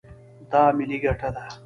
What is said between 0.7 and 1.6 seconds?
ملي ګټه ده.